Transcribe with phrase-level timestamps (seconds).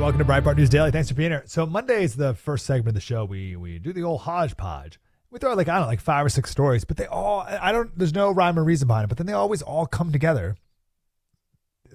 [0.00, 0.90] Welcome to Breitbart News Daily.
[0.90, 1.42] Thanks for being here.
[1.44, 3.26] So Monday is the first segment of the show.
[3.26, 4.98] We we do the old hodgepodge.
[5.30, 7.70] We throw like I don't know, like five or six stories, but they all I
[7.70, 7.96] don't.
[7.98, 10.56] There's no rhyme or reason behind it, but then they always all come together.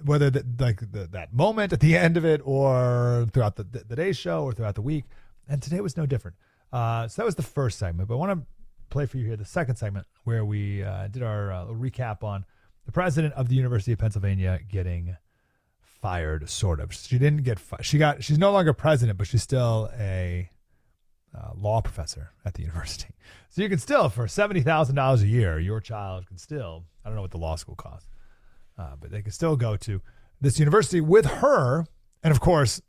[0.04, 3.80] Whether the, like the, that moment at the end of it, or throughout the, the,
[3.80, 5.06] the day's show, or throughout the week,
[5.48, 6.36] and today was no different.
[6.72, 8.08] Uh, so that was the first segment.
[8.08, 8.46] But I want to
[8.88, 12.44] play for you here the second segment where we uh, did our uh, recap on
[12.84, 15.16] the president of the University of Pennsylvania getting
[16.06, 16.94] fired, sort of.
[16.94, 20.48] She didn't get fi- she got she's no longer president, but she's still a
[21.36, 23.12] uh, law professor at the university.
[23.48, 27.08] So you can still for seventy thousand dollars a year, your child can still I
[27.08, 28.08] don't know what the law school costs,
[28.78, 30.00] uh, but they can still go to
[30.40, 31.86] this university with her,
[32.22, 32.80] and of course,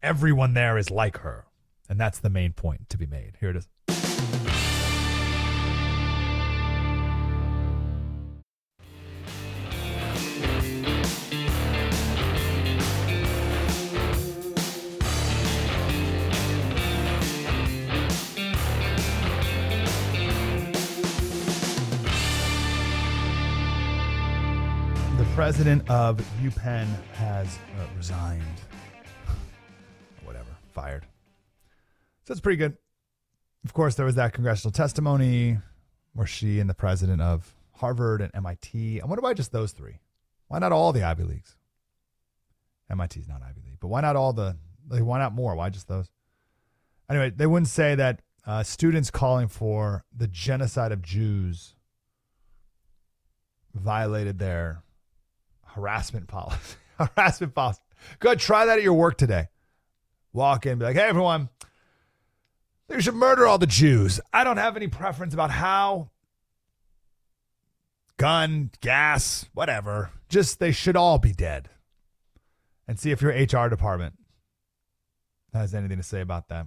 [0.00, 1.46] everyone there is like her,
[1.88, 3.38] and that's the main point to be made.
[3.40, 4.49] Here it is.
[25.50, 28.44] President of UPenn has uh, resigned.
[30.24, 31.04] Whatever, fired.
[32.22, 32.76] So it's pretty good.
[33.64, 35.58] Of course, there was that congressional testimony
[36.12, 39.00] where she and the president of Harvard and MIT.
[39.00, 39.98] I wonder why just those three.
[40.46, 41.56] Why not all the Ivy Leagues?
[42.88, 44.56] MIT's not Ivy League, but why not all the?
[44.88, 45.56] Like, why not more?
[45.56, 46.12] Why just those?
[47.10, 51.74] Anyway, they wouldn't say that uh, students calling for the genocide of Jews
[53.74, 54.84] violated their
[55.74, 56.76] harassment policy.
[56.98, 57.80] harassment policy.
[58.18, 59.48] Go try that at your work today.
[60.32, 61.48] Walk in, be like, hey, everyone,
[62.88, 64.20] they should murder all the Jews.
[64.32, 66.10] I don't have any preference about how,
[68.16, 70.10] gun, gas, whatever.
[70.28, 71.68] Just they should all be dead.
[72.86, 74.14] And see if your HR department
[75.52, 76.66] has anything to say about that.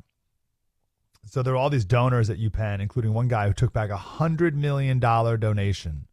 [1.26, 3.98] So there are all these donors at UPenn, including one guy who took back a
[3.98, 6.08] $100 million donation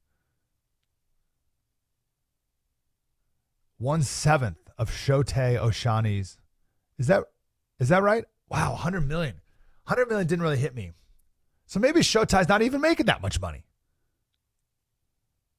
[3.80, 6.38] one seventh of Shohei Ohtani's.
[6.98, 7.24] Is that
[7.78, 8.24] is that right?
[8.48, 9.40] Wow, 100 million.
[9.84, 10.92] 100 million didn't really hit me.
[11.66, 13.64] So maybe Showtime's not even making that much money.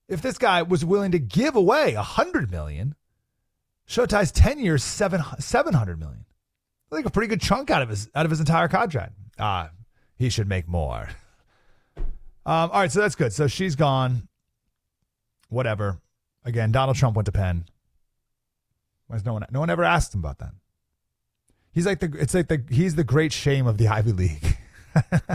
[0.08, 2.96] If this guy was willing to give away 100 million,
[3.88, 6.26] Showtime's 10 years, seven, 700 million.
[6.92, 9.14] think a pretty good chunk out of his out of his entire contract.
[9.40, 9.72] Ah,
[10.16, 11.10] he should make more.
[12.46, 13.34] Um, all right, so that's good.
[13.34, 14.28] So she's gone.
[15.50, 16.00] Whatever.
[16.44, 17.66] Again, Donald Trump went to Penn.
[19.12, 20.54] Why is no one no one ever asked him about that?
[21.74, 24.58] He's like the it's like the he's the great shame of the Ivy League.
[24.96, 25.34] uh,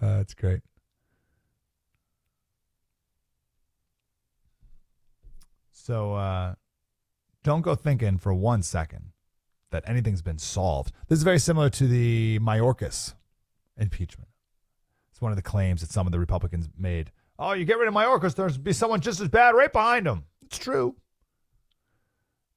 [0.00, 0.60] that's great.
[5.72, 6.54] So uh,
[7.44, 9.12] don't go thinking for one second
[9.72, 10.94] that anything's been solved.
[11.06, 13.12] This is very similar to the Mayorkas
[13.76, 14.30] impeachment.
[15.10, 17.12] It's one of the claims that some of the Republicans made.
[17.38, 20.24] Oh, you get rid of Mayorkas, there's be someone just as bad right behind him.
[20.52, 20.94] It's true.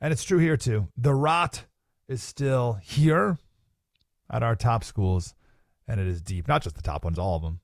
[0.02, 0.90] And it's true here too.
[0.98, 1.64] The rot
[2.10, 3.38] is still here
[4.30, 5.34] at our top schools,
[5.88, 6.46] and it is deep.
[6.46, 7.62] Not just the top ones, all of them.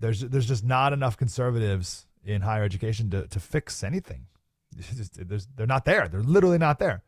[0.00, 4.26] There's there's just not enough conservatives in higher education to, to fix anything.
[4.76, 6.06] Just, they're not there.
[6.06, 7.02] They're literally not there.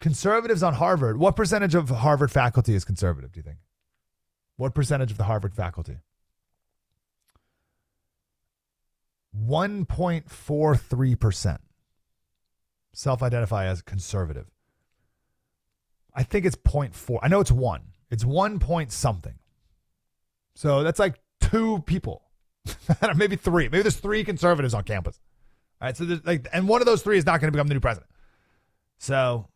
[0.00, 1.18] Conservatives on Harvard.
[1.18, 3.32] What percentage of Harvard faculty is conservative?
[3.32, 3.58] Do you think?
[4.56, 5.98] What percentage of the Harvard faculty?
[9.46, 11.58] 1.43%
[12.92, 14.50] self identify as conservative.
[16.14, 17.18] I think it's 0.4.
[17.22, 17.82] I know it's one.
[18.10, 19.34] It's one point something.
[20.54, 22.22] So that's like two people,
[23.16, 23.68] maybe three.
[23.68, 25.20] Maybe there's three conservatives on campus.
[25.80, 25.96] All right.
[25.96, 27.80] So there's like, and one of those three is not going to become the new
[27.80, 28.10] president.
[28.98, 29.46] So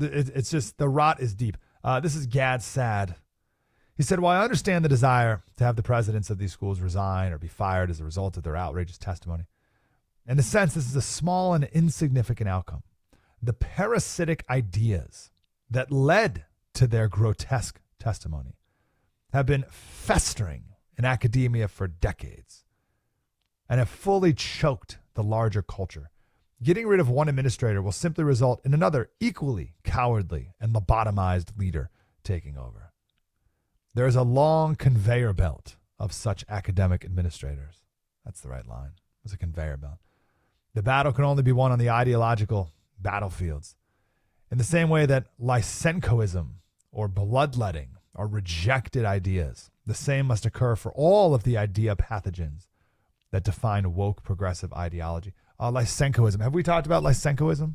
[0.00, 1.56] it's just the rot is deep.
[1.82, 3.14] Uh, this is Gad Saad.
[3.98, 7.32] He said, While I understand the desire to have the presidents of these schools resign
[7.32, 9.44] or be fired as a result of their outrageous testimony,
[10.24, 12.84] in a sense, this is a small and insignificant outcome.
[13.42, 15.30] The parasitic ideas
[15.68, 18.54] that led to their grotesque testimony
[19.32, 22.62] have been festering in academia for decades
[23.68, 26.10] and have fully choked the larger culture.
[26.62, 31.90] Getting rid of one administrator will simply result in another equally cowardly and lobotomized leader
[32.22, 32.87] taking over.
[33.98, 37.82] There is a long conveyor belt of such academic administrators.
[38.24, 38.92] That's the right line.
[39.24, 39.98] It's a conveyor belt.
[40.72, 43.74] The battle can only be won on the ideological battlefields.
[44.52, 46.46] In the same way that Lysenkoism
[46.92, 52.68] or bloodletting are rejected ideas, the same must occur for all of the idea pathogens
[53.32, 55.34] that define woke progressive ideology.
[55.58, 56.40] uh, Lysenkoism.
[56.40, 57.74] Have we talked about Lysenkoism?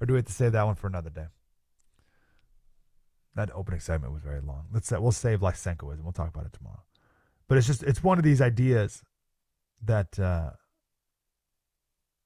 [0.00, 1.26] Or do we have to save that one for another day?
[3.36, 4.64] That opening segment was very long.
[4.72, 6.02] Let's we'll save Lysenkoism.
[6.02, 6.82] We'll talk about it tomorrow.
[7.48, 9.02] But it's just it's one of these ideas
[9.84, 10.50] that uh,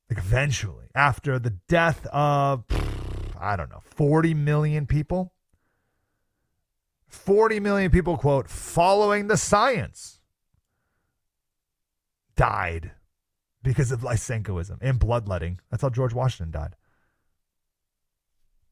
[0.09, 2.65] like eventually, after the death of
[3.39, 5.33] I don't know, 40 million people,
[7.09, 10.21] 40 million people, quote, following the science,
[12.37, 12.93] died
[13.63, 15.61] because of Lysenkoism and bloodletting.
[15.71, 16.77] That's how George Washington died.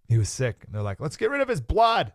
[0.07, 0.63] He was sick.
[0.65, 2.13] And they're like, let's get rid of his blood.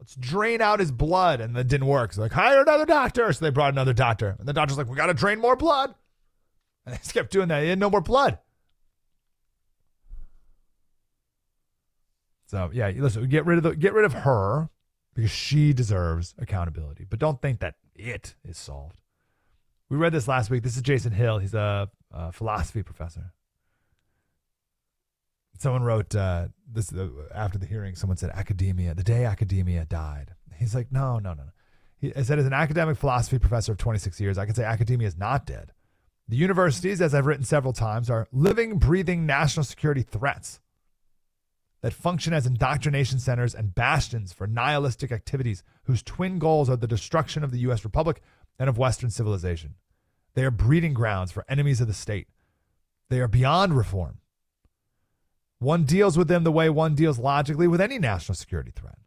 [0.00, 1.40] Let's drain out his blood.
[1.40, 2.14] And that didn't work.
[2.14, 3.32] So like, hire another doctor.
[3.32, 4.34] So they brought another doctor.
[4.38, 5.94] And the doctor's like, we got to drain more blood.
[6.86, 7.62] And they just kept doing that.
[7.62, 8.38] He had no more blood.
[12.46, 14.70] So yeah, listen, get rid of the get rid of her
[15.14, 17.06] because she deserves accountability.
[17.08, 18.96] But don't think that it is solved.
[19.88, 20.64] We read this last week.
[20.64, 21.38] This is Jason Hill.
[21.38, 23.32] He's a, a philosophy professor.
[25.60, 27.94] Someone wrote uh, this uh, after the hearing.
[27.94, 30.34] Someone said academia, the day academia died.
[30.58, 31.50] He's like, no, no, no, no.
[31.98, 35.18] He said, as an academic philosophy professor of 26 years, I can say academia is
[35.18, 35.72] not dead.
[36.28, 40.60] The universities, as I've written several times, are living, breathing national security threats
[41.82, 46.86] that function as indoctrination centers and bastions for nihilistic activities whose twin goals are the
[46.86, 47.84] destruction of the U.S.
[47.84, 48.22] Republic
[48.58, 49.74] and of Western civilization.
[50.32, 52.28] They are breeding grounds for enemies of the state.
[53.10, 54.19] They are beyond reform.
[55.60, 58.98] One deals with them the way one deals logically with any national security threat.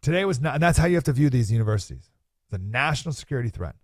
[0.00, 2.10] Today was not, and that's how you have to view these universities
[2.50, 3.74] the national security threat.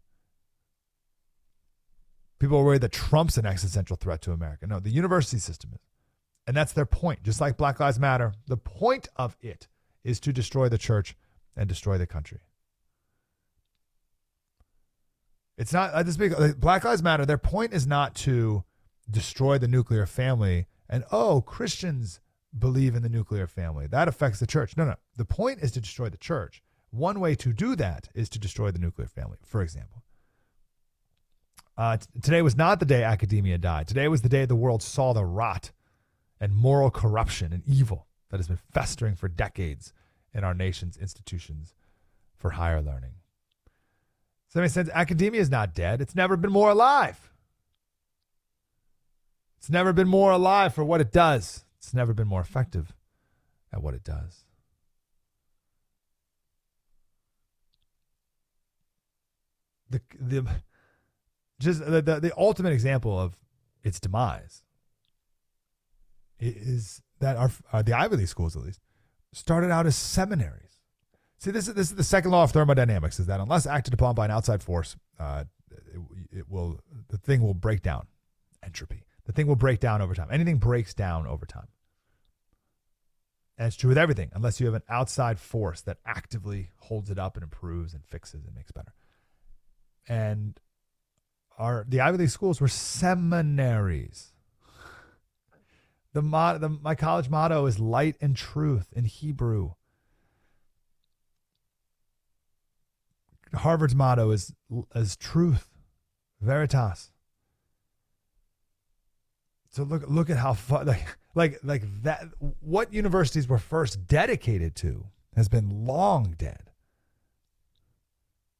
[2.39, 4.65] People are worried that Trump's an existential threat to America.
[4.67, 5.81] No, the university system is.
[6.47, 7.25] And that's their point.
[7.25, 9.67] Just like Black Lives Matter, the point of it
[10.05, 11.17] is to destroy the church
[11.57, 12.41] and destroy the country.
[15.59, 16.21] It's not, I just
[16.61, 18.63] Black Lives Matter, their point is not to
[19.11, 22.21] destroy the nuclear family and, oh, Christians
[22.57, 23.87] believe in the nuclear family.
[23.87, 24.77] That affects the church.
[24.77, 24.97] No, no.
[25.17, 26.63] The point is to destroy the church.
[26.91, 30.03] One way to do that is to destroy the nuclear family, for example.
[31.79, 33.87] Uh, t- today was not the day academia died.
[33.87, 35.71] Today was the day the world saw the rot
[36.41, 39.93] and moral corruption and evil that has been festering for decades
[40.35, 41.75] in our nation's institutions
[42.37, 43.15] for higher learning.
[44.49, 46.01] So, in a sense, academia is not dead.
[46.01, 47.31] It's never been more alive.
[49.61, 51.67] It's never been more alive for what it does.
[51.77, 52.95] It's never been more effective
[53.71, 54.45] at what it does.
[59.91, 60.47] The, the,
[61.59, 63.37] just the, the, the ultimate example of
[63.83, 64.63] its demise
[66.39, 68.81] is that our uh, the Ivy League schools at least
[69.35, 70.81] started out as seminaries.
[71.37, 74.15] See, this is this is the second law of thermodynamics: is that unless acted upon
[74.15, 76.01] by an outside force, uh, it,
[76.39, 78.07] it will the thing will break down.
[78.63, 79.05] Entropy.
[79.31, 80.27] The thing will break down over time.
[80.33, 81.69] Anything breaks down over time.
[83.57, 87.19] And it's true with everything, unless you have an outside force that actively holds it
[87.19, 88.93] up and improves and fixes and makes better.
[90.09, 90.59] And
[91.57, 94.33] our the Ivy League schools were seminaries.
[96.13, 99.75] The, the my college motto is light and truth in Hebrew.
[103.55, 104.53] Harvard's motto is
[104.97, 105.69] is truth,
[106.41, 107.13] veritas.
[109.71, 112.25] So look look at how far like like like that
[112.61, 116.71] what universities were first dedicated to has been long dead.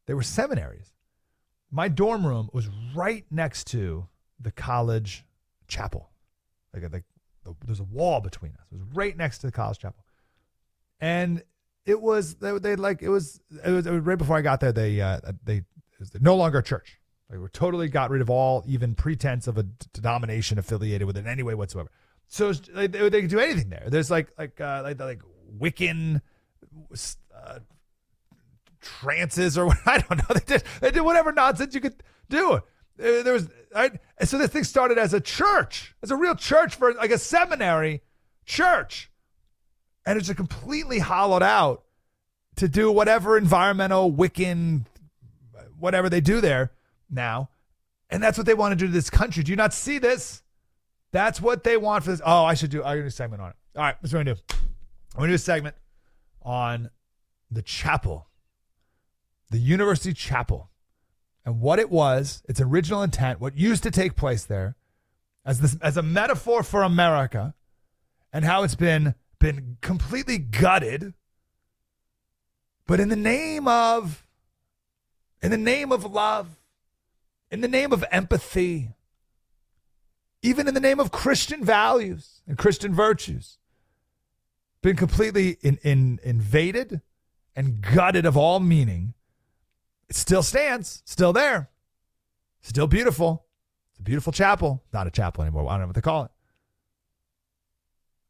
[0.07, 0.95] They were seminaries.
[1.71, 4.09] My dorm room was right next to
[4.41, 5.25] the college
[5.69, 6.11] chapel.
[6.73, 7.05] Like, like
[7.65, 8.67] there's a wall between us.
[8.71, 10.05] It was right next to the college chapel,
[11.01, 11.43] and
[11.87, 14.61] it was they, they like it was, it was, it was right before I got
[14.61, 14.73] there.
[14.73, 15.63] They uh, they
[16.21, 17.00] no longer a church.
[17.31, 21.21] They were totally got rid of all even pretense of a denomination affiliated with it
[21.21, 21.91] in any way whatsoever.
[22.27, 23.87] So they, they could do anything there.
[23.87, 25.21] There's like like uh, like like
[25.59, 26.23] Wiccan
[27.35, 27.59] uh,
[28.81, 30.35] trances or I don't know.
[30.35, 32.61] They did they did whatever nonsense you could do.
[32.97, 33.93] There was right?
[34.25, 38.03] so this thing started as a church, as a real church for like a seminary
[38.45, 39.11] church,
[40.05, 41.85] and it's completely hollowed out
[42.57, 44.85] to do whatever environmental Wiccan,
[45.79, 46.73] whatever they do there
[47.11, 47.51] now,
[48.09, 49.43] and that's what they want to do to this country.
[49.43, 50.43] Do you not see this?
[51.13, 52.23] That's what they want for this.
[52.25, 52.79] Oh, I should do.
[52.79, 53.57] I'm gonna do a segment on it.
[53.77, 54.43] All right, what's what I'm gonna do.
[55.15, 55.77] I'm gonna do a segment
[56.43, 56.91] on
[57.51, 58.29] the chapel,
[59.51, 60.71] the University Chapel
[61.45, 64.77] and what it was, its original intent, what used to take place there,
[65.45, 67.55] as this as a metaphor for America,
[68.33, 71.15] and how it's been been completely gutted.
[72.87, 74.27] But in the name of
[75.43, 76.60] in the name of love,
[77.51, 78.91] in the name of empathy,
[80.43, 83.59] even in the name of Christian values and Christian virtues,
[84.83, 87.03] been completely in, in, invaded
[87.55, 89.15] and gutted of all meaning.
[90.09, 91.71] It still stands, still there,
[92.63, 93.45] still beautiful.
[93.91, 94.83] It's a beautiful chapel.
[94.93, 95.69] Not a chapel anymore.
[95.69, 96.31] I don't know what they call it.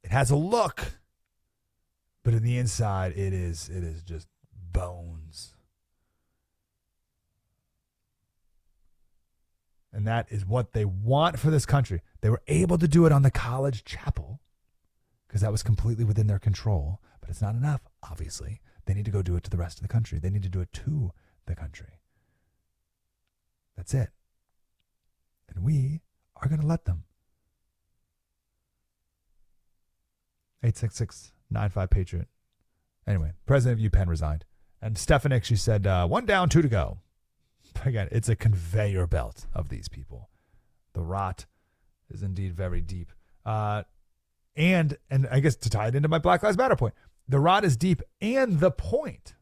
[0.02, 0.98] It has a look,
[2.24, 4.28] but in the inside, it is it is just
[4.72, 5.54] bones.
[9.92, 12.00] And that is what they want for this country.
[12.20, 14.40] They were able to do it on the college chapel
[15.26, 17.00] because that was completely within their control.
[17.20, 18.61] But it's not enough, obviously.
[18.87, 20.18] They need to go do it to the rest of the country.
[20.18, 21.12] They need to do it to
[21.47, 22.00] the country.
[23.76, 24.11] That's it.
[25.49, 26.02] And we
[26.37, 27.04] are going to let them.
[30.62, 32.28] 866 95 Patriot.
[33.06, 34.44] Anyway, President of UPenn resigned.
[34.80, 36.99] And Stefanik, she said, uh, one down, two to go.
[37.84, 40.28] Again, it's a conveyor belt of these people.
[40.92, 41.46] The rot
[42.08, 43.12] is indeed very deep.
[43.44, 43.84] Uh,
[44.56, 46.94] and and I guess to tie it into my Black Lives Matter point,
[47.28, 49.34] the rot is deep and the point.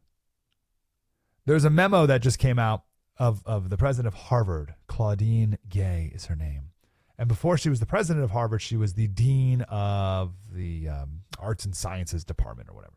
[1.47, 2.85] There's a memo that just came out
[3.19, 6.71] of, of the president of Harvard, Claudine Gay is her name.
[7.17, 11.23] And before she was the president of Harvard, she was the dean of the um,
[11.39, 12.95] arts and sciences department or whatever.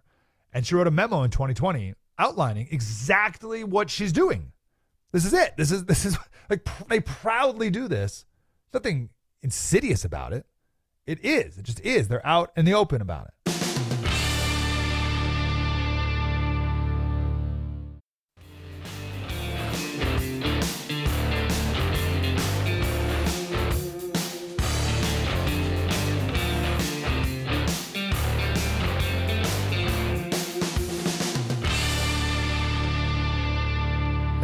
[0.54, 4.52] And she wrote a memo in 2020 outlining exactly what she's doing.
[5.12, 5.56] This is it.
[5.58, 6.18] This is this is
[6.50, 8.26] like they proudly do this.
[8.74, 9.10] Nothing
[9.42, 10.46] insidious about it.
[11.06, 11.58] It is.
[11.58, 12.08] It just is.
[12.08, 13.61] They're out in the open about it.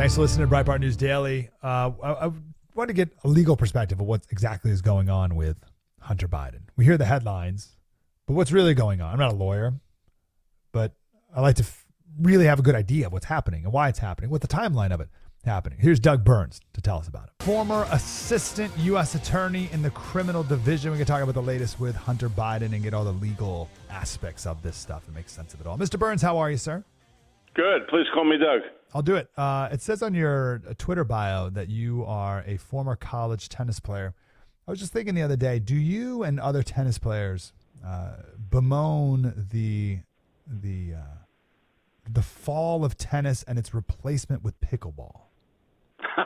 [0.07, 1.49] Thanks for listening to Breitbart News Daily.
[1.61, 2.31] Uh, I, I
[2.75, 5.57] want to get a legal perspective of what exactly is going on with
[5.99, 6.61] Hunter Biden.
[6.77, 7.75] We hear the headlines,
[8.25, 9.11] but what's really going on?
[9.11, 9.73] I'm not a lawyer,
[10.71, 10.93] but
[11.35, 11.85] I like to f-
[12.21, 14.93] really have a good idea of what's happening and why it's happening, what the timeline
[14.93, 15.09] of it
[15.43, 15.77] happening.
[15.81, 17.43] Here's Doug Burns to tell us about it.
[17.43, 19.13] Former assistant U.S.
[19.13, 20.91] attorney in the criminal division.
[20.91, 24.45] We can talk about the latest with Hunter Biden and get all the legal aspects
[24.45, 25.77] of this stuff and make sense of it all.
[25.77, 25.99] Mr.
[25.99, 26.85] Burns, how are you, sir?
[27.55, 27.89] Good.
[27.89, 28.61] Please call me Doug.
[28.93, 29.29] I'll do it.
[29.37, 34.13] Uh, it says on your Twitter bio that you are a former college tennis player.
[34.67, 37.53] I was just thinking the other day, do you and other tennis players
[37.85, 38.17] uh,
[38.49, 39.99] bemoan the
[40.45, 41.17] the uh,
[42.09, 45.26] the fall of tennis and its replacement with pickleball?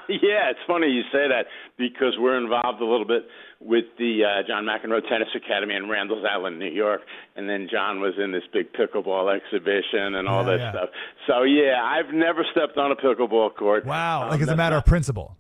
[0.09, 1.45] Yeah, it's funny you say that
[1.77, 3.27] because we're involved a little bit
[3.59, 7.01] with the uh, John McEnroe Tennis Academy in Randall's Island, New York,
[7.35, 10.71] and then John was in this big pickleball exhibition and all Yeah, that yeah.
[10.71, 10.89] stuff.
[11.27, 13.85] So yeah, I've never stepped on a pickleball court.
[13.85, 15.35] Wow, Um, like as a matter not- of principle.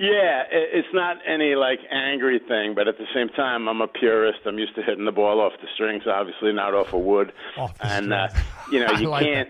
[0.00, 4.38] Yeah, it's not any like angry thing, but at the same time, I'm a purist.
[4.46, 7.32] I'm used to hitting the ball off the strings, obviously not off of wood.
[7.56, 8.28] Off and uh,
[8.70, 9.48] you know, you like can't.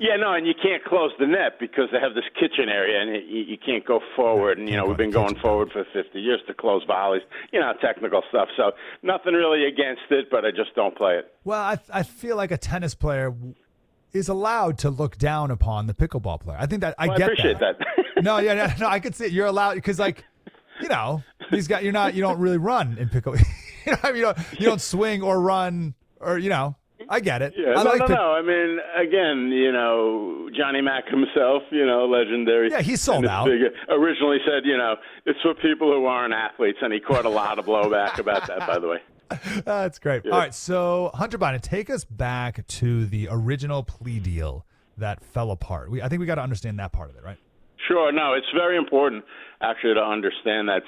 [0.00, 3.10] Yeah, no, and you can't close the net because they have this kitchen area, and
[3.30, 4.58] you, you can't go forward.
[4.58, 7.20] And you know, we've been going forward for 50 years to close volleys.
[7.52, 8.48] You know, technical stuff.
[8.56, 11.30] So nothing really against it, but I just don't play it.
[11.44, 13.34] Well, I I feel like a tennis player
[14.12, 16.56] is allowed to look down upon the pickleball player.
[16.58, 17.76] I think that I Well, I get appreciate that.
[18.22, 19.32] no, yeah, no, no, I could see it.
[19.32, 20.24] You're allowed because, like,
[20.80, 23.36] you know, these guys, you're not, you don't really run in pickle.
[23.86, 26.74] you know, you don't, you don't swing or run or you know.
[27.08, 27.54] I get it.
[27.56, 28.32] Yeah, I no, like no, no.
[28.32, 32.70] I mean, again, you know, Johnny Mack himself, you know, legendary.
[32.70, 33.46] Yeah, he's sold out.
[33.46, 37.30] figure, originally said, you know, it's for people who aren't athletes, and he caught a
[37.30, 38.98] lot of blowback about that, by the way.
[39.64, 40.26] That's great.
[40.26, 44.66] All right, so Hunter Biden, take us back to the original plea deal
[44.98, 45.90] that fell apart.
[45.90, 47.38] We, I think we got to understand that part of it, right?
[47.88, 49.24] Sure, no, it's very important
[49.62, 50.82] actually to understand that.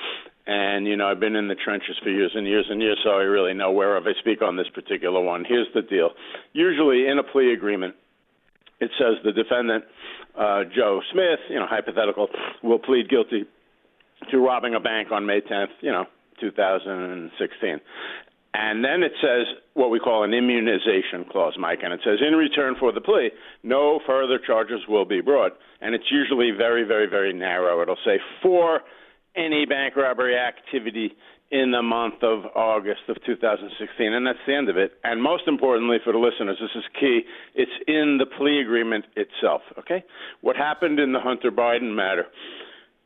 [0.46, 3.11] And you know, I've been in the trenches for years and years and years, so
[3.11, 5.44] I really know whereof I speak on this particular one.
[5.46, 6.11] Here's the deal:
[6.52, 7.94] usually in a plea agreement,
[8.80, 9.84] it says the defendant,
[10.37, 12.28] uh, Joe Smith, you know, hypothetical,
[12.62, 13.44] will plead guilty
[14.30, 16.06] to robbing a bank on May 10th, you know,
[16.40, 17.80] 2016.
[18.54, 22.34] And then it says what we call an immunization clause, Mike, and it says in
[22.34, 23.30] return for the plea,
[23.62, 25.52] no further charges will be brought.
[25.80, 27.80] And it's usually very, very, very narrow.
[27.80, 28.80] It'll say for
[29.37, 31.15] any bank robbery activity
[31.53, 34.93] in the month of August of 2016, and that's the end of it.
[35.05, 37.23] And most importantly for the listeners, this is key,
[37.55, 40.03] it's in the plea agreement itself, okay?
[40.41, 42.25] What happened in the Hunter Biden matter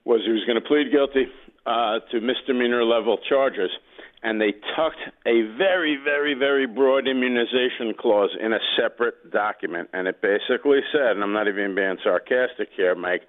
[0.04, 1.26] was he was going to plead guilty
[1.66, 3.71] uh, to misdemeanor level charges,
[4.23, 9.90] and they tucked a very, very, very broad immunization clause in a separate document.
[9.92, 13.23] And it basically said, and I'm not even being sarcastic here, Mike,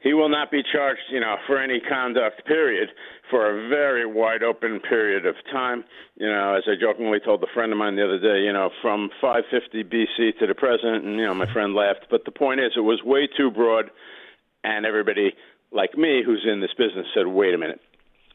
[0.00, 2.90] he will not be charged, you know, for any conduct period
[3.30, 5.84] for a very wide open period of time.
[6.16, 8.70] You know, as I jokingly told a friend of mine the other day, you know,
[8.82, 12.06] from 550 BC to the present, and you know, my friend laughed.
[12.10, 13.90] But the point is, it was way too broad,
[14.64, 15.34] and everybody
[15.72, 17.80] like me, who's in this business, said, "Wait a minute."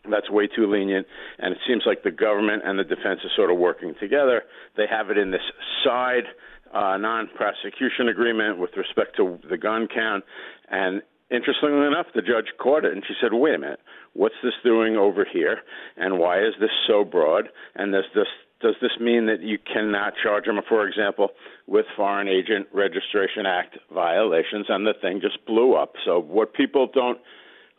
[0.10, 1.06] That's way too lenient,
[1.38, 4.44] and it seems like the government and the defense are sort of working together.
[4.75, 5.46] They have it in this
[5.84, 6.25] side
[6.74, 10.24] uh, non-prosecution agreement with respect to the gun count,
[10.70, 13.80] and interestingly enough, the judge caught it and she said, wait a minute,
[14.14, 15.60] what's this doing over here?
[15.98, 17.50] And why is this so broad?
[17.76, 18.28] And does this
[18.62, 21.30] does this mean that you cannot charge them, for example,
[21.66, 24.68] with Foreign Agent Registration Act violations?
[24.70, 25.94] And the thing just blew up.
[26.06, 27.18] So what people don't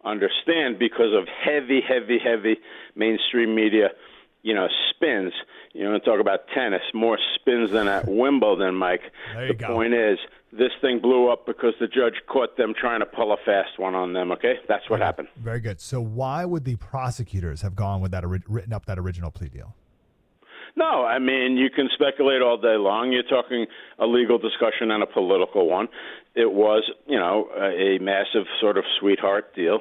[0.05, 2.57] understand because of heavy, heavy, heavy
[2.97, 3.91] mainstream media
[4.43, 5.33] you know, spins.
[5.73, 9.01] You to talk about tennis, more spins than at Wimbledon, Mike.
[9.35, 9.69] the go.
[9.69, 10.19] point is,
[10.53, 13.95] this thing blew up because the judge caught them trying to pull a fast one
[13.95, 14.31] on them.
[14.33, 15.07] Okay, that's what okay.
[15.07, 15.29] happened.
[15.37, 15.81] Very good.
[15.81, 19.75] So why would the prosecutors have gone with that written up that original plea deal?
[20.77, 23.13] No, I mean you can speculate all day long.
[23.13, 23.67] You're talking
[23.99, 25.89] a legal discussion and a political one.
[26.35, 29.81] It was, you know, a massive sort of sweetheart deal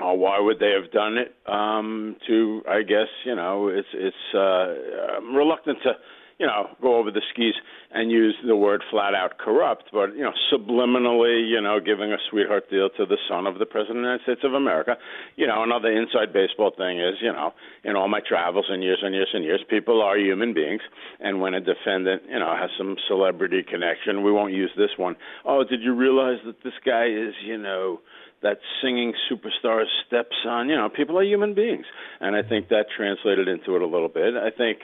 [0.00, 1.34] uh, why would they have done it?
[1.46, 5.92] Um, to I guess you know it's it's uh, I'm reluctant to
[6.38, 7.54] you know go over the skis
[7.92, 12.16] and use the word flat out corrupt, but you know subliminally you know giving a
[12.28, 14.96] sweetheart deal to the son of the president of the United States of America.
[15.36, 17.52] You know another inside baseball thing is you know
[17.84, 20.82] in all my travels and years and years and years, people are human beings,
[21.20, 25.14] and when a defendant you know has some celebrity connection, we won't use this one.
[25.44, 28.00] Oh, did you realize that this guy is you know
[28.44, 30.68] that singing superstar's stepson.
[30.68, 31.86] You know, people are human beings,
[32.20, 34.34] and I think that translated into it a little bit.
[34.36, 34.78] I think,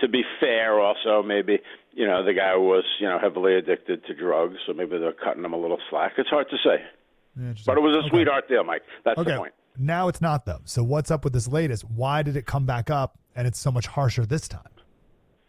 [0.00, 1.58] to be fair, also maybe
[1.92, 5.42] you know the guy was you know heavily addicted to drugs, so maybe they're cutting
[5.42, 6.12] him a little slack.
[6.18, 6.84] It's hard to say,
[7.66, 8.08] but it was a okay.
[8.10, 8.82] sweetheart deal, Mike.
[9.04, 9.32] That's okay.
[9.32, 9.54] the point.
[9.78, 10.60] Now it's not though.
[10.64, 11.84] So what's up with this latest?
[11.84, 14.62] Why did it come back up and it's so much harsher this time?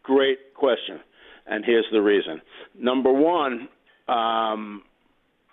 [0.04, 1.02] Great question,
[1.46, 2.42] and here's the reason.
[2.74, 3.68] Number one.
[4.08, 4.82] Um,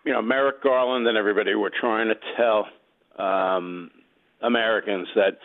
[0.06, 2.66] you know, Merrick Garland and everybody were trying to tell
[3.18, 3.90] um,
[4.40, 5.38] Americans that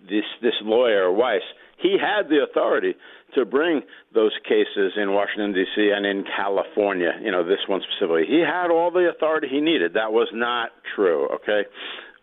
[0.00, 1.42] this this lawyer Weiss
[1.78, 2.94] he had the authority
[3.34, 3.82] to bring
[4.14, 5.90] those cases in Washington D.C.
[5.94, 7.12] and in California.
[7.22, 9.94] You know, this one specifically, he had all the authority he needed.
[9.94, 11.28] That was not true.
[11.34, 11.62] Okay.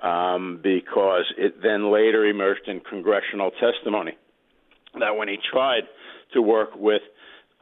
[0.02, 4.18] Um, because it then later emerged in congressional testimony
[5.00, 5.84] that when he tried
[6.34, 7.02] to work with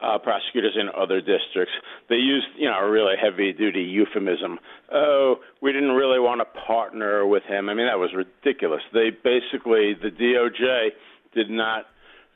[0.02, 1.74] uh, prosecutors in other districts.
[2.10, 4.60] They used, you know, a really heavy-duty euphemism.
[4.94, 7.70] Oh, we didn't really want to partner with him.
[7.70, 8.82] I mean, that was ridiculous.
[8.94, 10.90] They basically, the DOJ
[11.34, 11.86] did not.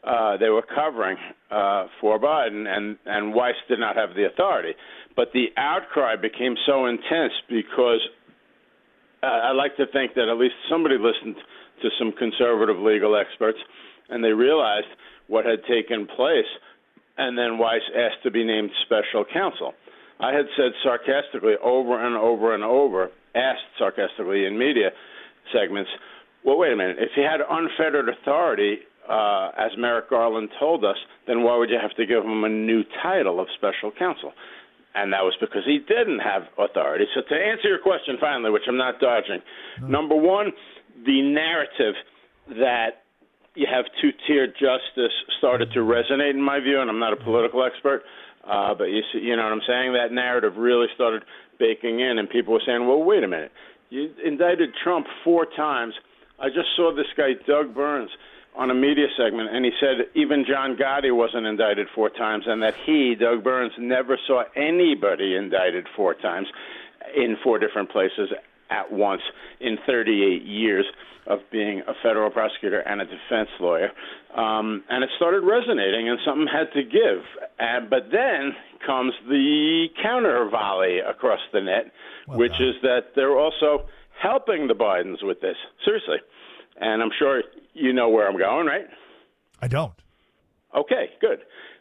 [0.04, 1.18] Uh, they were covering
[1.50, 4.74] uh, for Biden, and and Weiss did not have the authority.
[5.16, 8.02] But the outcry became so intense because
[9.24, 11.36] uh, I like to think that at least somebody listened
[11.82, 13.58] to some conservative legal experts,
[14.10, 14.88] and they realized
[15.28, 16.46] what had taken place
[17.18, 19.74] and then Weiss asked to be named special counsel.
[20.20, 24.92] I had said sarcastically over and over and over, asked sarcastically in media
[25.54, 25.90] segments,
[26.44, 30.98] well, wait a minute, if he had unfettered authority, uh, as Merrick Garland told us,
[31.28, 34.32] then why would you have to give him a new title of special counsel?
[34.96, 37.06] And that was because he didn't have authority.
[37.14, 39.42] So, to answer your question finally, which I'm not dodging,
[39.82, 40.54] number one,
[41.06, 41.96] the narrative
[42.48, 43.05] that
[43.56, 47.16] you have two tier justice started to resonate in my view, and I'm not a
[47.16, 48.04] political expert,
[48.44, 49.94] uh, but you see, you know what I'm saying.
[49.94, 51.24] That narrative really started
[51.58, 53.52] baking in, and people were saying, "Well, wait a minute,
[53.90, 55.96] you indicted Trump four times."
[56.40, 58.12] I just saw this guy Doug Burns
[58.56, 62.62] on a media segment, and he said even John Gotti wasn't indicted four times, and
[62.62, 66.48] that he, Doug Burns, never saw anybody indicted four times
[67.16, 68.32] in four different places
[68.70, 69.22] at once
[69.60, 70.86] in 38 years
[71.28, 73.90] of being a federal prosecutor and a defense lawyer.
[74.36, 77.24] Um, and it started resonating, and something had to give.
[77.58, 78.54] And, but then
[78.86, 81.92] comes the counter volley across the net,
[82.28, 83.86] well which is that they're also
[84.22, 85.56] helping the Bidens with this.
[85.84, 86.18] Seriously.
[86.80, 88.86] And I'm sure you know where I'm going, right?
[89.62, 89.94] I don't.
[90.76, 91.40] Okay, good.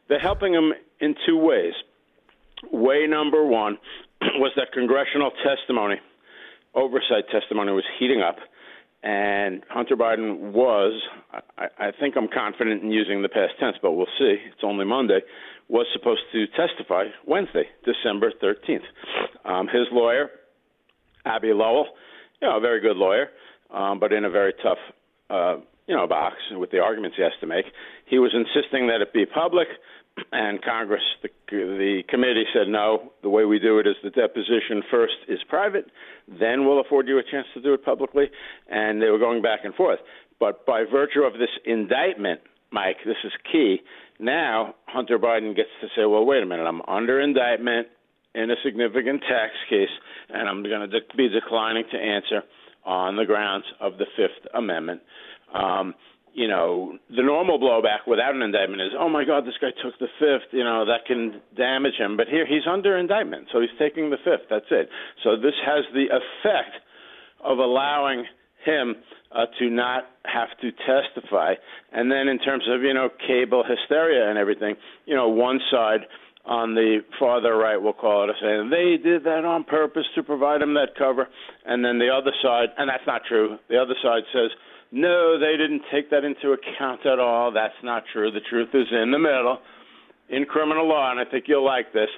[0.09, 1.75] They're helping them in two ways.
[2.73, 3.79] Way number one
[4.37, 5.97] was that congressional testimony,
[6.75, 8.37] oversight testimony, was heating up
[9.05, 10.99] and Hunter Biden was,
[11.59, 14.37] I, I think I'm confident in using the past tense, but we'll see.
[14.51, 15.21] It's only Monday.
[15.69, 18.81] Was supposed to testify Wednesday, December 13th.
[19.45, 20.31] Um, his lawyer,
[21.27, 21.89] Abbe Lowell,
[22.41, 23.29] you know, a very good lawyer,
[23.71, 24.79] um, but in a very tough
[25.29, 25.57] uh,
[25.87, 27.67] you know, box with the arguments he has to make.
[28.07, 29.69] He was insisting that it be public,
[30.33, 33.13] and Congress, the, the committee said no.
[33.23, 35.87] The way we do it is the deposition first is private,
[36.29, 38.27] then we'll afford you a chance to do it publicly.
[38.71, 39.99] And they were going back and forth.
[40.39, 43.79] But by virtue of this indictment, Mike, this is key.
[44.19, 47.89] Now Hunter Biden gets to say, well, wait a minute, I'm under indictment
[48.35, 49.89] in a significant tax case,
[50.29, 52.43] and I'm going to de- be declining to answer
[52.85, 55.01] on the grounds of the Fifth Amendment.
[55.55, 55.95] Um,
[56.35, 59.99] you know, the normal blowback without an indictment is, oh my God, this guy took
[59.99, 60.53] the fifth.
[60.53, 62.17] You know, that can damage him.
[62.17, 64.51] But here he's under indictment, so he's taking the fifth.
[64.51, 64.89] That's it.
[65.23, 66.75] So this has the effect
[67.43, 68.25] of allowing
[68.65, 68.97] him
[69.31, 71.55] uh, to not have to testify.
[71.93, 74.75] And then in terms of, you know, cable hysteria and everything,
[75.07, 76.01] you know, one side
[76.47, 80.23] on the farther right, we'll call it, a saying they did that on purpose to
[80.23, 81.29] provide him that cover.
[81.65, 84.51] And then the other side, and that's not true, the other side says,
[84.95, 87.51] no, they didn't take that into account at all.
[87.51, 88.31] That's not true.
[88.31, 89.59] The truth is in the middle.
[90.29, 92.09] In criminal law, and I think you'll like this,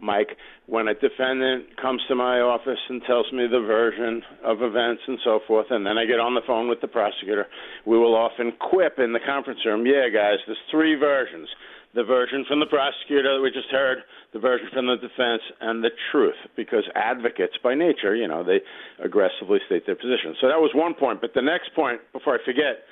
[0.00, 5.02] Mike, when a defendant comes to my office and tells me the version of events
[5.06, 7.46] and so forth, and then I get on the phone with the prosecutor,
[7.84, 11.48] we will often quip in the conference room, yeah, guys, there's three versions
[11.94, 13.98] the version from the prosecutor that we just heard,
[14.32, 18.60] the version from the defense, and the truth, because advocates by nature, you know, they
[19.02, 20.36] aggressively state their position.
[20.40, 21.20] So that was one point.
[21.20, 22.84] But the next point, before I forget,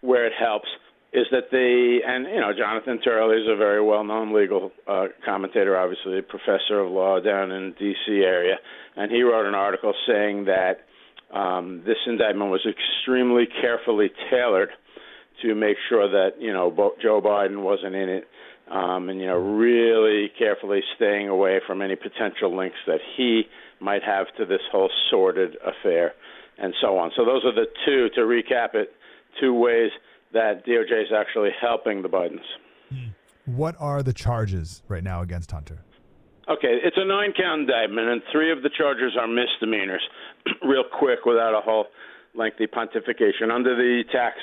[0.00, 0.68] where it helps,
[1.14, 5.78] is that the and you know Jonathan Turley is a very well-known legal uh, commentator,
[5.78, 8.12] obviously a professor of law down in the D.C.
[8.24, 8.56] area,
[8.96, 10.84] and he wrote an article saying that
[11.32, 14.70] um, this indictment was extremely carefully tailored
[15.42, 18.24] to make sure that you know Joe Biden wasn't in it,
[18.68, 23.44] um, and you know really carefully staying away from any potential links that he
[23.78, 26.14] might have to this whole sordid affair,
[26.58, 27.12] and so on.
[27.14, 28.90] So those are the two to recap it,
[29.40, 29.92] two ways
[30.34, 32.44] that DOJ is actually helping the Bidens.
[33.46, 35.78] What are the charges right now against Hunter?
[36.48, 40.02] Okay, it's a nine count indictment, and three of the charges are misdemeanors.
[40.62, 41.86] Real quick, without a whole
[42.34, 43.50] lengthy pontification.
[43.50, 44.36] Under the tax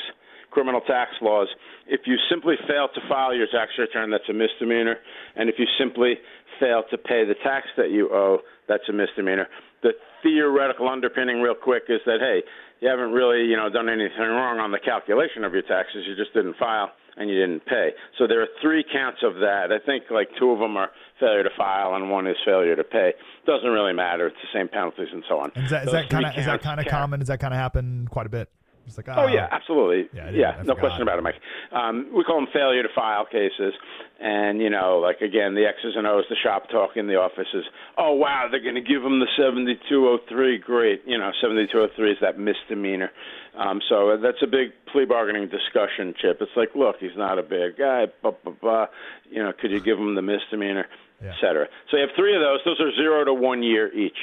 [0.51, 1.47] criminal tax laws.
[1.87, 4.97] If you simply fail to file your tax return, that's a misdemeanor.
[5.35, 6.15] And if you simply
[6.59, 9.47] fail to pay the tax that you owe, that's a misdemeanor.
[9.81, 9.91] The
[10.23, 12.41] theoretical underpinning, real quick, is that hey,
[12.81, 16.03] you haven't really, you know, done anything wrong on the calculation of your taxes.
[16.07, 17.91] You just didn't file and you didn't pay.
[18.17, 19.69] So there are three counts of that.
[19.71, 22.83] I think like two of them are failure to file and one is failure to
[22.83, 23.13] pay.
[23.45, 24.27] Doesn't really matter.
[24.27, 25.51] It's the same penalties and so on.
[25.55, 27.19] Is that, is that kind of is that kind of common?
[27.19, 28.49] Does that kind of happen quite a bit?
[28.91, 30.09] It's like, oh, oh yeah, absolutely.
[30.13, 31.39] Yeah, yeah no question about it, Mike.
[31.71, 33.73] Um, we call them failure to file cases,
[34.19, 37.63] and you know, like again, the X's and O's, the shop talk in the offices.
[37.97, 40.59] Oh wow, they're going to give them the 7203.
[40.59, 43.11] Great, you know, 7203 is that misdemeanor.
[43.55, 46.39] Um, so that's a big plea bargaining discussion, Chip.
[46.41, 48.05] It's like, look, he's not a bad guy.
[48.21, 48.85] Blah, blah, blah.
[49.29, 50.85] You know, could you give him the misdemeanor,
[51.23, 51.31] yeah.
[51.31, 51.67] et cetera?
[51.89, 52.59] So you have three of those.
[52.65, 54.17] Those are zero to one year each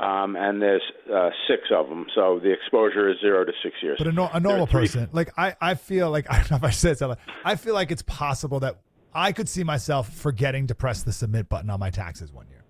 [0.00, 0.82] um, and there's
[1.14, 2.06] uh, six of them.
[2.14, 3.98] So the exposure is zero to six years.
[3.98, 6.64] But a, no, a normal person, like I, I feel like I don't know if
[6.64, 7.18] I said something.
[7.44, 8.78] I feel like it's possible that
[9.14, 12.64] I could see myself forgetting to press the submit button on my taxes one year.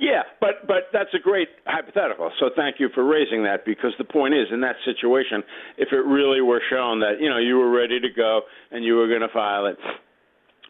[0.00, 2.32] Yeah, but but that's a great hypothetical.
[2.40, 5.44] So thank you for raising that because the point is in that situation,
[5.78, 8.40] if it really were shown that you know you were ready to go
[8.72, 9.78] and you were going to file it,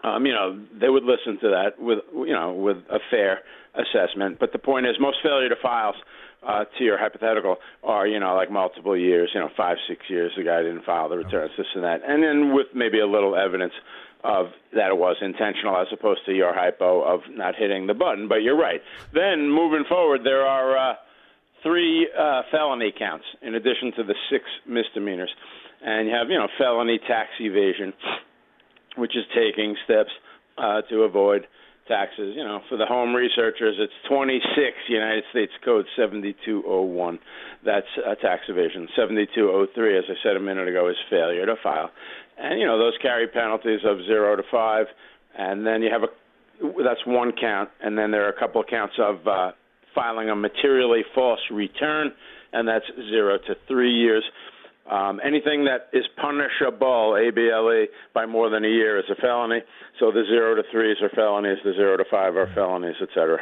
[0.04, 3.40] um, you know they would listen to that with you know with a fair
[3.74, 4.38] assessment.
[4.38, 5.96] But the point is, most failure to files,
[6.46, 10.32] uh, to your hypothetical, are you know like multiple years, you know five, six years.
[10.36, 13.36] The guy didn't file the returns, this and that, and then with maybe a little
[13.36, 13.72] evidence
[14.22, 18.28] of that it was intentional, as opposed to your hypo of not hitting the button.
[18.28, 18.80] But you're right.
[19.12, 20.76] Then moving forward, there are.
[20.76, 20.94] Uh,
[21.64, 25.30] three uh, felony counts in addition to the six misdemeanors,
[25.82, 27.92] and you have you know felony tax evasion,
[28.96, 30.10] which is taking steps
[30.58, 31.46] uh, to avoid
[31.88, 32.34] taxes.
[32.36, 34.44] You know, for the home researchers, it's 26
[34.88, 37.18] United States Code 7201.
[37.64, 38.88] That's a tax evasion.
[38.96, 41.90] 7203, as I said a minute ago, is failure to file.
[42.38, 44.86] And, you know, those carry penalties of zero to five.
[45.36, 47.70] And then you have a, that's one count.
[47.80, 49.52] And then there are a couple of counts of uh,
[49.94, 52.12] filing a materially false return,
[52.52, 54.24] and that's zero to three years.
[54.90, 59.62] Um, anything that is punishable, ABLE, by more than a year is a felony.
[59.98, 63.40] So the zero to threes are felonies, the zero to five are felonies, et cetera.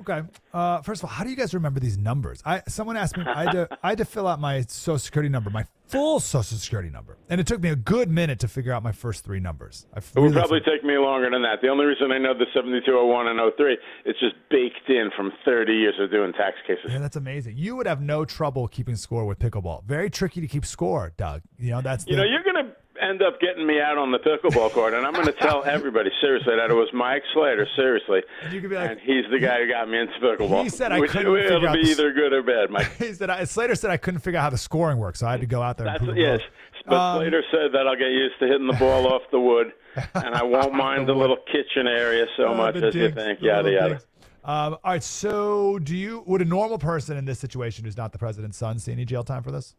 [0.00, 0.22] Okay.
[0.52, 2.42] Uh, first of all, how do you guys remember these numbers?
[2.44, 3.24] I someone asked me.
[3.24, 6.58] I had to I had to fill out my social security number, my full social
[6.58, 7.16] security number.
[7.28, 9.86] And it took me a good minute to figure out my first three numbers.
[9.94, 11.60] I It would probably take me longer than that.
[11.62, 15.72] The only reason I know the 7201 and 03, it's just baked in from 30
[15.72, 16.90] years of doing tax cases.
[16.90, 17.56] Yeah, that's amazing.
[17.56, 19.84] You would have no trouble keeping score with pickleball.
[19.84, 21.42] Very tricky to keep score, Doug.
[21.58, 22.73] You know, that's You the, know, you're going to
[23.04, 26.10] end up getting me out on the pickleball court, and I'm going to tell everybody
[26.20, 29.38] seriously that it was Mike Slater, seriously, And you could be like- and he's the
[29.38, 30.62] guy who got me into pickleball.
[30.62, 32.90] He said I which couldn't it'll figure out be the- either good or bad, Mike.
[32.98, 35.32] he said I, Slater said I couldn't figure out how the scoring works, so I
[35.32, 35.86] had to go out there.
[35.86, 36.40] That's and yes.
[36.86, 39.72] But Um, Slater said that I'll get used to hitting the ball off the wood,
[40.14, 43.40] and I won't mind the little kitchen area so Uh, much as you digs, think.
[43.40, 43.88] the Yada yada.
[43.94, 44.06] digs.
[44.44, 45.02] Um, all right.
[45.02, 48.78] So, do you would a normal person in this situation who's not the president's son
[48.78, 49.74] see any jail time for this?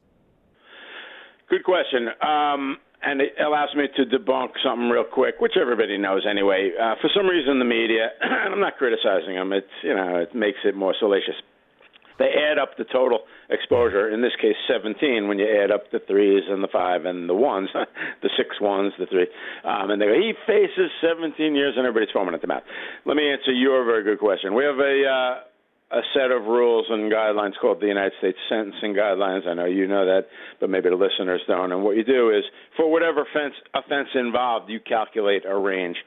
[1.49, 2.09] Good question.
[2.21, 6.71] Um, and it allows me to debunk something real quick, which everybody knows anyway.
[6.73, 10.33] Uh, for some reason, the media, and I'm not criticizing them, it's, you know, it
[10.33, 11.35] makes it more salacious.
[12.17, 15.99] They add up the total exposure, in this case 17, when you add up the
[16.07, 17.69] threes and the five and the ones,
[18.23, 19.27] the six ones, the three.
[19.63, 22.63] Um, and they go, he faces 17 years, and everybody's foaming at the mouth.
[23.05, 24.55] Let me answer your very good question.
[24.55, 25.03] We have a.
[25.05, 25.54] Uh,
[25.91, 29.47] a set of rules and guidelines called the United States Sentencing Guidelines.
[29.47, 30.25] I know you know that,
[30.59, 31.71] but maybe the listeners don't.
[31.71, 32.43] And what you do is,
[32.75, 35.97] for whatever offense, offense involved, you calculate a range.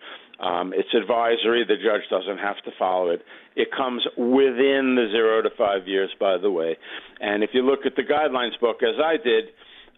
[0.40, 1.64] Um, it's advisory.
[1.66, 3.22] The judge doesn't have to follow it.
[3.56, 6.76] It comes within the zero to five years, by the way.
[7.20, 9.44] And if you look at the guidelines book, as I did,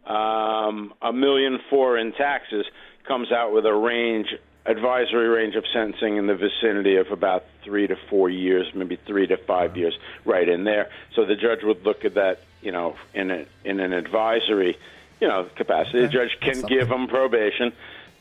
[0.06, 2.64] um, a million four in taxes
[3.06, 4.28] comes out with a range
[4.66, 9.26] advisory range of sentencing in the vicinity of about three to four years, maybe three
[9.26, 10.90] to five years, right in there.
[11.14, 14.78] So the judge would look at that, you know, in a, in an advisory,
[15.20, 16.00] you know, capacity.
[16.00, 17.72] The judge can give them probation,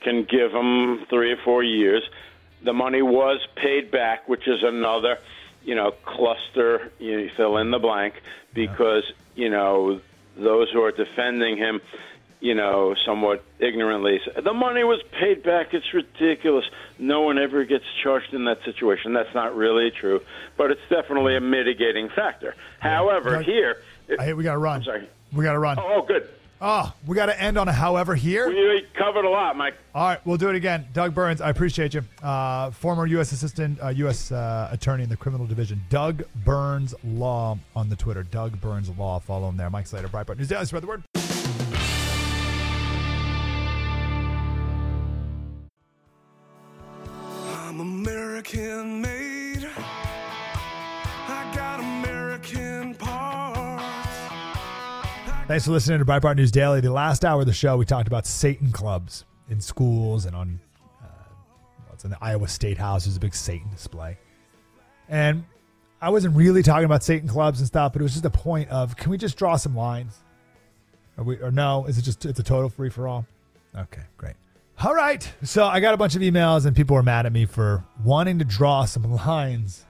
[0.01, 2.03] can give them three or four years.
[2.63, 5.17] The money was paid back, which is another,
[5.63, 6.91] you know, cluster.
[6.99, 8.15] You fill in the blank
[8.53, 9.03] because
[9.35, 10.01] you know
[10.37, 11.81] those who are defending him
[12.39, 14.19] you know, somewhat ignorantly.
[14.43, 15.73] The money was paid back.
[15.73, 16.65] It's ridiculous.
[16.97, 19.13] No one ever gets charged in that situation.
[19.13, 20.21] That's not really true,
[20.57, 22.55] but it's definitely a mitigating factor.
[22.79, 23.81] However, Doug, here.
[24.07, 24.77] Hey, we got to run.
[24.77, 25.09] I'm sorry.
[25.33, 25.77] We got to run.
[25.79, 26.29] Oh, good.
[26.61, 28.49] Oh, we got to end on a however here.
[28.49, 29.75] We covered a lot, Mike.
[29.95, 30.87] All right, we'll do it again.
[30.91, 32.03] Doug Burns, I appreciate you.
[32.21, 33.31] Uh, former U.S.
[33.31, 34.31] Assistant, uh, U.S.
[34.31, 35.81] Uh, Attorney in the Criminal Division.
[35.89, 38.23] Doug Burns Law on the Twitter.
[38.23, 39.19] Doug Burns Law.
[39.19, 39.69] Follow him there.
[39.69, 40.65] Mike Slater, Breitbart News Daily.
[40.65, 41.03] Spread the word.
[48.53, 49.67] American made.
[51.27, 53.85] I got American parts.
[55.47, 56.81] Thanks for listening to Breitbart News Daily.
[56.81, 60.59] The last hour of the show, we talked about Satan clubs in schools and on
[61.01, 61.07] uh,
[61.87, 63.05] what's in the Iowa State House.
[63.05, 64.17] There's a big Satan display,
[65.07, 65.43] and
[66.01, 68.69] I wasn't really talking about Satan clubs and stuff, but it was just a point
[68.69, 70.17] of can we just draw some lines?
[71.17, 71.85] Are we or no?
[71.85, 73.25] Is it just it's a total free for all?
[73.75, 74.35] Okay, great.
[74.81, 75.29] All right.
[75.43, 78.39] So I got a bunch of emails and people were mad at me for wanting
[78.39, 79.85] to draw some lines.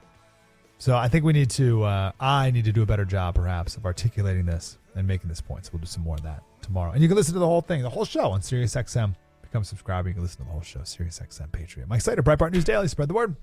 [0.80, 3.78] So I think we need to, uh, I need to do a better job perhaps
[3.78, 5.66] of articulating this and making this point.
[5.66, 6.92] So we'll do some more of that tomorrow.
[6.92, 9.16] And you can listen to the whole thing, the whole show on SiriusXM.
[9.44, 10.08] Become a subscriber.
[10.08, 11.88] You can listen to the whole show, SiriusXM Patriot.
[11.88, 12.88] Mike Slater, Breitbart News Daily.
[12.88, 13.36] Spread the word.